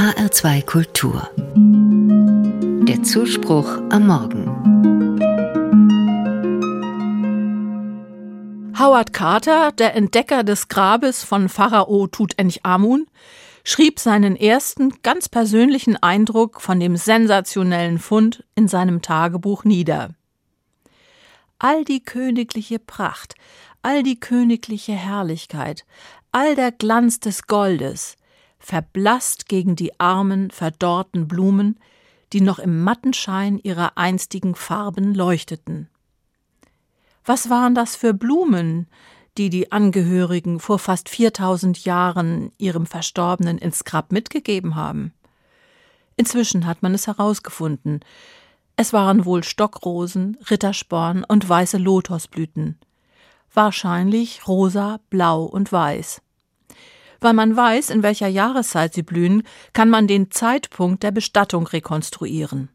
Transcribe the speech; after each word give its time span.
HR2 0.00 0.64
Kultur. 0.64 1.28
Der 2.88 3.02
Zuspruch 3.02 3.68
am 3.90 4.06
Morgen. 4.06 4.46
Howard 8.78 9.12
Carter, 9.12 9.72
der 9.72 9.94
Entdecker 9.94 10.42
des 10.42 10.68
Grabes 10.68 11.22
von 11.22 11.50
Pharao 11.50 12.06
Tutanchamun, 12.06 13.08
schrieb 13.62 14.00
seinen 14.00 14.36
ersten 14.36 15.02
ganz 15.02 15.28
persönlichen 15.28 16.02
Eindruck 16.02 16.62
von 16.62 16.80
dem 16.80 16.96
sensationellen 16.96 17.98
Fund 17.98 18.42
in 18.54 18.68
seinem 18.68 19.02
Tagebuch 19.02 19.64
nieder. 19.64 20.14
All 21.58 21.84
die 21.84 22.02
königliche 22.02 22.78
Pracht, 22.78 23.34
all 23.82 24.02
die 24.02 24.18
königliche 24.18 24.92
Herrlichkeit, 24.92 25.84
all 26.32 26.54
der 26.54 26.72
Glanz 26.72 27.20
des 27.20 27.46
Goldes, 27.46 28.16
verblasst 28.60 29.48
gegen 29.48 29.74
die 29.74 29.98
armen, 29.98 30.50
verdorrten 30.50 31.26
Blumen, 31.26 31.80
die 32.32 32.40
noch 32.40 32.60
im 32.60 32.84
matten 32.84 33.12
Schein 33.12 33.58
ihrer 33.58 33.98
einstigen 33.98 34.54
Farben 34.54 35.14
leuchteten. 35.14 35.88
Was 37.24 37.50
waren 37.50 37.74
das 37.74 37.96
für 37.96 38.14
Blumen, 38.14 38.86
die 39.36 39.50
die 39.50 39.72
Angehörigen 39.72 40.60
vor 40.60 40.78
fast 40.78 41.08
4000 41.08 41.84
Jahren 41.84 42.52
ihrem 42.58 42.86
Verstorbenen 42.86 43.58
ins 43.58 43.84
Grab 43.84 44.12
mitgegeben 44.12 44.76
haben? 44.76 45.12
Inzwischen 46.16 46.66
hat 46.66 46.82
man 46.82 46.94
es 46.94 47.06
herausgefunden. 47.06 48.00
Es 48.76 48.92
waren 48.92 49.24
wohl 49.24 49.42
Stockrosen, 49.42 50.36
Rittersporn 50.50 51.24
und 51.24 51.48
weiße 51.48 51.78
Lotosblüten. 51.78 52.78
Wahrscheinlich 53.52 54.46
rosa, 54.46 55.00
blau 55.10 55.44
und 55.44 55.72
weiß. 55.72 56.22
Weil 57.20 57.34
man 57.34 57.56
weiß, 57.56 57.90
in 57.90 58.02
welcher 58.02 58.28
Jahreszeit 58.28 58.94
sie 58.94 59.02
blühen, 59.02 59.42
kann 59.72 59.90
man 59.90 60.06
den 60.06 60.30
Zeitpunkt 60.30 61.02
der 61.02 61.10
Bestattung 61.10 61.66
rekonstruieren. 61.66 62.70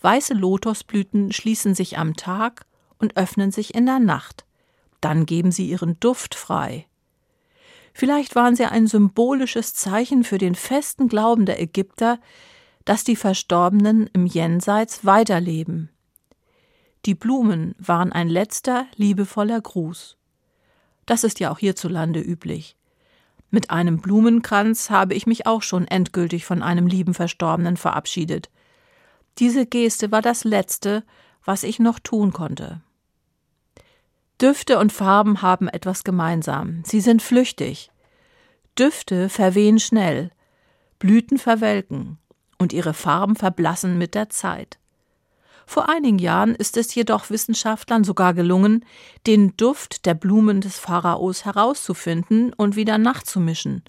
Weiße 0.00 0.34
Lotosblüten 0.34 1.32
schließen 1.32 1.74
sich 1.74 1.96
am 1.96 2.14
Tag 2.16 2.66
und 2.98 3.16
öffnen 3.16 3.52
sich 3.52 3.74
in 3.74 3.86
der 3.86 4.00
Nacht. 4.00 4.44
Dann 5.00 5.26
geben 5.26 5.52
sie 5.52 5.68
ihren 5.68 5.98
Duft 6.00 6.34
frei. 6.34 6.86
Vielleicht 7.92 8.34
waren 8.34 8.56
sie 8.56 8.64
ein 8.64 8.86
symbolisches 8.88 9.74
Zeichen 9.74 10.24
für 10.24 10.38
den 10.38 10.56
festen 10.56 11.08
Glauben 11.08 11.46
der 11.46 11.60
Ägypter, 11.60 12.18
dass 12.84 13.04
die 13.04 13.16
Verstorbenen 13.16 14.10
im 14.12 14.26
Jenseits 14.26 15.04
weiterleben. 15.04 15.90
Die 17.06 17.14
Blumen 17.14 17.74
waren 17.78 18.12
ein 18.12 18.28
letzter, 18.28 18.86
liebevoller 18.96 19.60
Gruß. 19.60 20.16
Das 21.06 21.22
ist 21.22 21.38
ja 21.38 21.52
auch 21.52 21.58
hierzulande 21.58 22.20
üblich. 22.20 22.76
Mit 23.54 23.70
einem 23.70 23.98
Blumenkranz 23.98 24.90
habe 24.90 25.14
ich 25.14 25.28
mich 25.28 25.46
auch 25.46 25.62
schon 25.62 25.86
endgültig 25.86 26.44
von 26.44 26.60
einem 26.60 26.88
lieben 26.88 27.14
Verstorbenen 27.14 27.76
verabschiedet. 27.76 28.50
Diese 29.38 29.64
Geste 29.64 30.10
war 30.10 30.22
das 30.22 30.42
Letzte, 30.42 31.04
was 31.44 31.62
ich 31.62 31.78
noch 31.78 32.00
tun 32.00 32.32
konnte. 32.32 32.80
Düfte 34.42 34.80
und 34.80 34.92
Farben 34.92 35.40
haben 35.40 35.68
etwas 35.68 36.02
gemeinsam. 36.02 36.82
Sie 36.84 37.00
sind 37.00 37.22
flüchtig. 37.22 37.92
Düfte 38.76 39.28
verwehen 39.28 39.78
schnell, 39.78 40.32
Blüten 40.98 41.38
verwelken 41.38 42.18
und 42.58 42.72
ihre 42.72 42.92
Farben 42.92 43.36
verblassen 43.36 43.98
mit 43.98 44.16
der 44.16 44.30
Zeit. 44.30 44.80
Vor 45.66 45.88
einigen 45.88 46.18
Jahren 46.18 46.54
ist 46.54 46.76
es 46.76 46.94
jedoch 46.94 47.30
Wissenschaftlern 47.30 48.04
sogar 48.04 48.34
gelungen, 48.34 48.84
den 49.26 49.56
Duft 49.56 50.06
der 50.06 50.14
Blumen 50.14 50.60
des 50.60 50.78
Pharaos 50.78 51.44
herauszufinden 51.44 52.52
und 52.52 52.76
wieder 52.76 52.98
nachzumischen. 52.98 53.82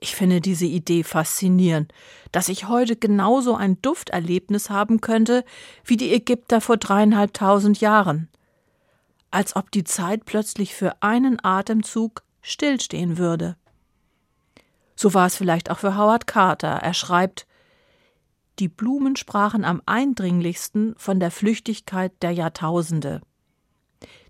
Ich 0.00 0.14
finde 0.14 0.40
diese 0.40 0.66
Idee 0.66 1.02
faszinierend, 1.02 1.92
dass 2.30 2.48
ich 2.48 2.68
heute 2.68 2.96
genauso 2.96 3.54
ein 3.54 3.80
Dufterlebnis 3.80 4.68
haben 4.70 5.00
könnte 5.00 5.44
wie 5.84 5.96
die 5.96 6.12
Ägypter 6.12 6.60
vor 6.60 6.76
dreieinhalbtausend 6.76 7.80
Jahren. 7.80 8.28
Als 9.30 9.56
ob 9.56 9.70
die 9.70 9.84
Zeit 9.84 10.26
plötzlich 10.26 10.74
für 10.74 11.02
einen 11.02 11.42
Atemzug 11.42 12.22
stillstehen 12.42 13.18
würde. 13.18 13.56
So 14.94 15.14
war 15.14 15.26
es 15.26 15.36
vielleicht 15.36 15.70
auch 15.70 15.78
für 15.78 15.96
Howard 15.96 16.26
Carter. 16.26 16.68
Er 16.68 16.94
schreibt, 16.94 17.46
die 18.58 18.68
Blumen 18.68 19.16
sprachen 19.16 19.64
am 19.64 19.82
eindringlichsten 19.86 20.94
von 20.96 21.20
der 21.20 21.30
Flüchtigkeit 21.30 22.12
der 22.22 22.30
Jahrtausende. 22.30 23.20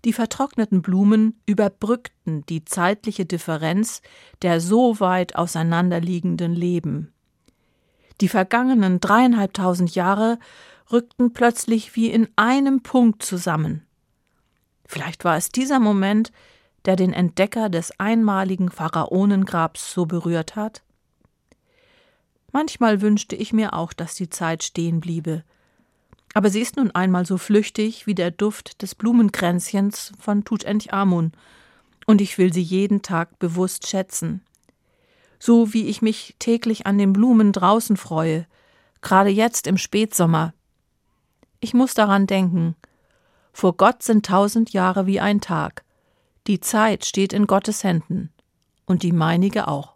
Die 0.03 0.13
vertrockneten 0.13 0.81
Blumen 0.81 1.39
überbrückten 1.45 2.45
die 2.45 2.63
zeitliche 2.63 3.25
Differenz 3.25 4.01
der 4.41 4.61
so 4.61 4.99
weit 4.99 5.35
auseinanderliegenden 5.35 6.53
Leben. 6.53 7.11
Die 8.21 8.29
vergangenen 8.29 8.99
dreieinhalbtausend 8.99 9.93
Jahre 9.95 10.39
rückten 10.91 11.33
plötzlich 11.33 11.95
wie 11.95 12.09
in 12.09 12.27
einem 12.35 12.81
Punkt 12.81 13.23
zusammen. 13.23 13.85
Vielleicht 14.85 15.25
war 15.25 15.35
es 15.35 15.49
dieser 15.49 15.79
Moment, 15.79 16.31
der 16.85 16.95
den 16.95 17.11
Entdecker 17.11 17.69
des 17.69 17.99
einmaligen 17.99 18.69
Pharaonengrabs 18.69 19.91
so 19.91 20.05
berührt 20.05 20.55
hat? 20.55 20.83
Manchmal 22.55 23.01
wünschte 23.01 23.35
ich 23.35 23.51
mir 23.51 23.73
auch, 23.73 23.91
dass 23.91 24.15
die 24.15 24.29
Zeit 24.29 24.63
stehen 24.63 25.01
bliebe. 25.01 25.43
Aber 26.33 26.49
sie 26.49 26.61
ist 26.61 26.77
nun 26.77 26.89
einmal 26.89 27.25
so 27.25 27.37
flüchtig 27.37 28.07
wie 28.07 28.15
der 28.15 28.31
Duft 28.31 28.81
des 28.81 28.95
Blumenkränzchens 28.95 30.13
von 30.17 30.45
Tutanchamun, 30.45 31.33
und 32.05 32.21
ich 32.21 32.37
will 32.37 32.53
sie 32.53 32.61
jeden 32.61 33.01
Tag 33.01 33.39
bewusst 33.39 33.89
schätzen. 33.89 34.41
So 35.37 35.73
wie 35.73 35.87
ich 35.87 36.01
mich 36.01 36.37
täglich 36.39 36.87
an 36.87 36.97
den 36.97 37.11
Blumen 37.11 37.51
draußen 37.51 37.97
freue, 37.97 38.47
gerade 39.01 39.31
jetzt 39.31 39.67
im 39.67 39.77
Spätsommer. 39.77 40.53
Ich 41.59 41.73
muss 41.73 41.93
daran 41.93 42.25
denken, 42.25 42.77
vor 43.51 43.75
Gott 43.75 44.01
sind 44.01 44.25
tausend 44.25 44.71
Jahre 44.71 45.07
wie 45.07 45.19
ein 45.19 45.41
Tag. 45.41 45.83
Die 46.47 46.61
Zeit 46.61 47.03
steht 47.03 47.33
in 47.33 47.47
Gottes 47.47 47.83
Händen 47.83 48.31
und 48.85 49.03
die 49.03 49.11
meinige 49.11 49.67
auch. 49.67 49.94